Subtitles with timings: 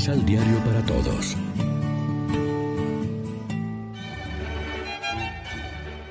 [0.00, 1.36] Misal Diario para Todos.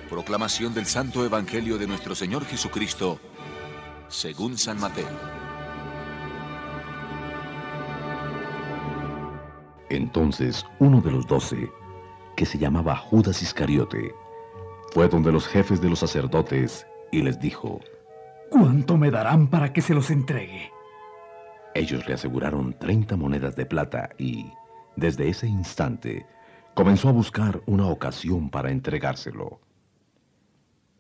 [0.07, 3.19] Proclamación del Santo Evangelio de nuestro Señor Jesucristo,
[4.07, 5.07] según San Mateo.
[9.89, 11.71] Entonces uno de los doce,
[12.35, 14.13] que se llamaba Judas Iscariote,
[14.93, 17.79] fue donde los jefes de los sacerdotes y les dijo,
[18.51, 20.71] ¿Cuánto me darán para que se los entregue?
[21.75, 24.51] Ellos le aseguraron 30 monedas de plata y,
[24.95, 26.25] desde ese instante,
[26.73, 29.59] comenzó a buscar una ocasión para entregárselo.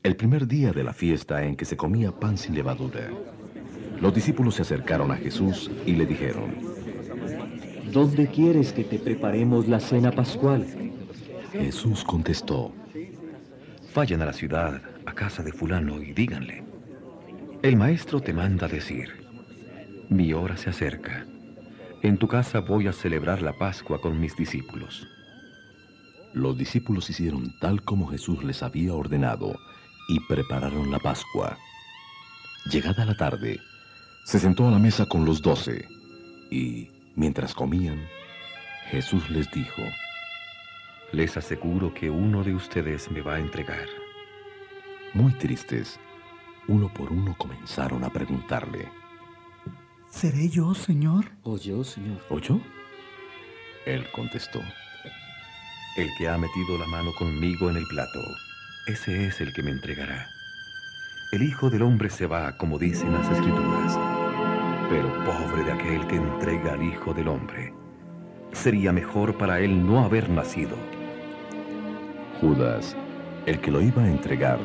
[0.03, 3.09] El primer día de la fiesta en que se comía pan sin levadura,
[3.99, 6.55] los discípulos se acercaron a Jesús y le dijeron,
[7.91, 10.65] ¿Dónde quieres que te preparemos la cena pascual?
[11.51, 12.71] Jesús contestó,
[13.95, 16.63] Vayan a la ciudad, a casa de fulano, y díganle,
[17.61, 19.27] el maestro te manda decir,
[20.09, 21.25] mi hora se acerca.
[22.01, 25.07] En tu casa voy a celebrar la Pascua con mis discípulos.
[26.33, 29.55] Los discípulos hicieron tal como Jesús les había ordenado
[30.07, 31.57] y prepararon la Pascua.
[32.71, 33.59] Llegada la tarde,
[34.25, 35.87] se sentó a la mesa con los doce
[36.49, 38.07] y, mientras comían,
[38.89, 39.81] Jesús les dijo,
[41.11, 43.87] Les aseguro que uno de ustedes me va a entregar.
[45.13, 45.99] Muy tristes,
[46.67, 48.87] uno por uno comenzaron a preguntarle,
[50.09, 51.25] ¿Seré yo, Señor?
[51.43, 52.19] ¿O yo, Señor?
[52.29, 52.59] ¿O yo?
[53.85, 54.59] Él contestó,
[55.95, 58.19] El que ha metido la mano conmigo en el plato,
[58.87, 60.27] ese es el que me entregará.
[61.31, 63.97] El Hijo del Hombre se va, como dicen las Escrituras,
[64.89, 67.71] pero pobre de aquel que entrega al Hijo del Hombre.
[68.51, 70.75] Sería mejor para él no haber nacido.
[72.41, 72.97] Judas,
[73.45, 74.59] el que lo iba a entregar,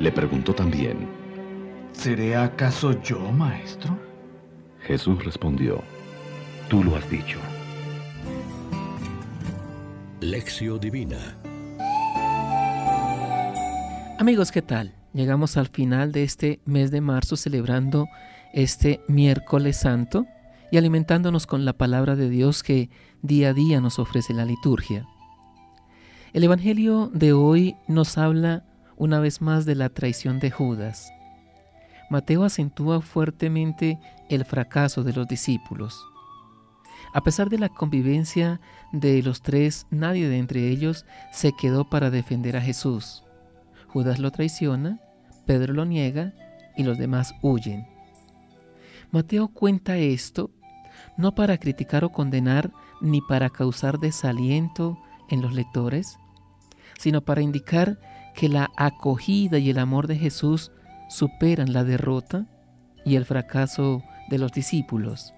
[0.00, 1.08] le preguntó también,
[1.92, 3.96] ¿Seré acaso yo, maestro?
[4.84, 5.82] Jesús respondió,
[6.68, 7.38] Tú lo has dicho.
[10.20, 11.36] Lección Divina.
[14.18, 14.94] Amigos, ¿qué tal?
[15.12, 18.06] Llegamos al final de este mes de marzo celebrando
[18.54, 20.26] este miércoles santo
[20.70, 22.88] y alimentándonos con la palabra de Dios que
[23.20, 25.06] día a día nos ofrece la liturgia.
[26.32, 28.64] El Evangelio de hoy nos habla
[28.96, 31.12] una vez más de la traición de Judas.
[32.10, 33.98] Mateo acentúa fuertemente
[34.28, 36.04] el fracaso de los discípulos.
[37.14, 38.60] A pesar de la convivencia
[38.92, 43.22] de los tres, nadie de entre ellos se quedó para defender a Jesús.
[43.88, 45.00] Judas lo traiciona,
[45.46, 46.32] Pedro lo niega
[46.76, 47.86] y los demás huyen.
[49.10, 50.50] Mateo cuenta esto
[51.16, 54.98] no para criticar o condenar ni para causar desaliento
[55.28, 56.18] en los lectores,
[56.98, 57.98] sino para indicar
[58.34, 60.70] que la acogida y el amor de Jesús
[61.12, 62.46] superan la derrota
[63.04, 65.34] y el fracaso de los discípulos.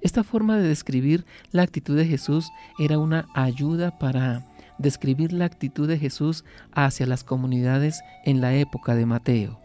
[0.00, 4.46] Esta forma de describir la actitud de Jesús era una ayuda para
[4.78, 9.60] describir la actitud de Jesús hacia las comunidades en la época de Mateo.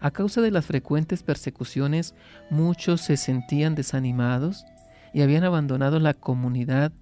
[0.00, 2.14] A causa de las frecuentes persecuciones,
[2.50, 4.64] muchos se sentían desanimados
[5.14, 6.92] y habían abandonado la comunidad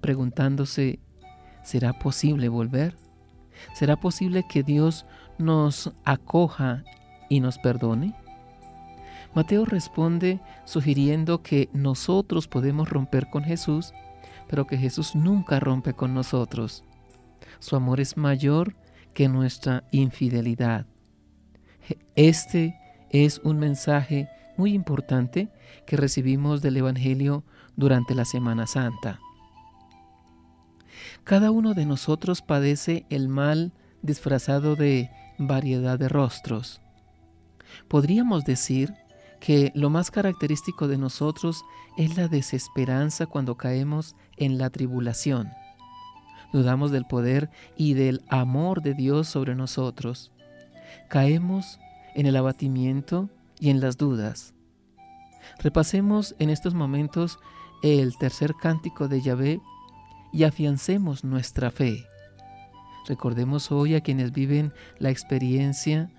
[0.00, 0.98] preguntándose,
[1.62, 2.96] ¿será posible volver?
[3.74, 5.06] ¿Será posible que Dios
[5.42, 6.84] nos acoja
[7.28, 8.14] y nos perdone?
[9.34, 13.92] Mateo responde sugiriendo que nosotros podemos romper con Jesús,
[14.48, 16.84] pero que Jesús nunca rompe con nosotros.
[17.58, 18.74] Su amor es mayor
[19.14, 20.86] que nuestra infidelidad.
[22.14, 22.78] Este
[23.10, 25.48] es un mensaje muy importante
[25.86, 27.44] que recibimos del Evangelio
[27.76, 29.18] durante la Semana Santa.
[31.24, 33.72] Cada uno de nosotros padece el mal
[34.02, 36.80] disfrazado de variedad de rostros.
[37.88, 38.94] Podríamos decir
[39.40, 41.64] que lo más característico de nosotros
[41.96, 45.50] es la desesperanza cuando caemos en la tribulación.
[46.52, 50.30] Dudamos del poder y del amor de Dios sobre nosotros.
[51.08, 51.80] Caemos
[52.14, 54.54] en el abatimiento y en las dudas.
[55.58, 57.38] Repasemos en estos momentos
[57.82, 59.60] el tercer cántico de Yahvé
[60.32, 62.06] y afiancemos nuestra fe.
[63.06, 66.10] Recordemos hoy a quienes viven la experiencia,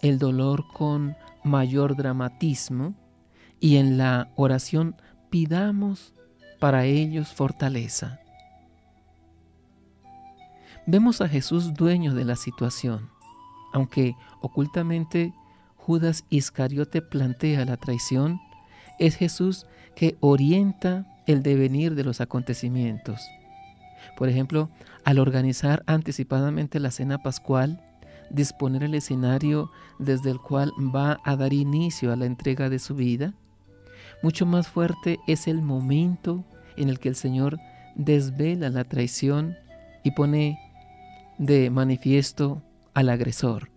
[0.00, 2.94] el dolor con mayor dramatismo
[3.60, 4.96] y en la oración
[5.28, 6.14] pidamos
[6.58, 8.20] para ellos fortaleza.
[10.86, 13.10] Vemos a Jesús dueño de la situación,
[13.72, 15.34] aunque ocultamente
[15.76, 18.40] Judas Iscariote plantea la traición,
[18.98, 23.20] es Jesús que orienta el devenir de los acontecimientos.
[24.16, 24.70] Por ejemplo,
[25.04, 27.82] al organizar anticipadamente la cena pascual,
[28.30, 32.94] disponer el escenario desde el cual va a dar inicio a la entrega de su
[32.94, 33.34] vida,
[34.22, 36.44] Mucho más fuerte es el momento
[36.76, 37.58] en el que el Señor
[37.94, 39.56] desvela la traición
[40.04, 40.58] y pone
[41.38, 42.62] de manifiesto
[42.92, 43.70] al agresor.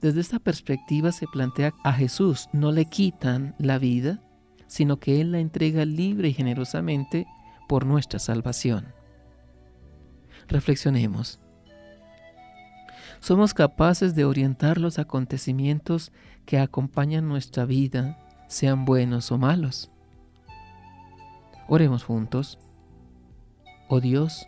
[0.00, 4.20] Desde esta perspectiva se plantea a Jesús no le quitan la vida,
[4.66, 7.26] sino que Él la entrega libre y generosamente
[7.68, 8.86] por nuestra salvación.
[10.48, 11.40] Reflexionemos.
[13.20, 16.12] Somos capaces de orientar los acontecimientos
[16.44, 18.18] que acompañan nuestra vida,
[18.48, 19.90] sean buenos o malos.
[21.66, 22.58] Oremos juntos.
[23.88, 24.46] Oh Dios,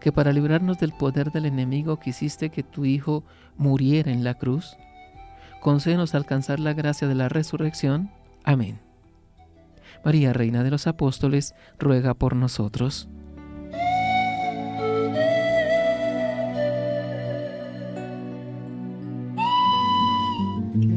[0.00, 3.22] que para librarnos del poder del enemigo quisiste que tu Hijo
[3.56, 4.76] muriera en la cruz,
[5.60, 8.10] concédenos alcanzar la gracia de la resurrección.
[8.42, 8.80] Amén.
[10.04, 13.08] María, Reina de los Apóstoles, ruega por nosotros.